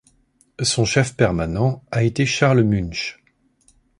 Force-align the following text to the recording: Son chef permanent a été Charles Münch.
Son 0.63 0.83
chef 0.83 1.13
permanent 1.15 1.83
a 1.91 2.01
été 2.01 2.25
Charles 2.25 2.63
Münch. 2.63 3.23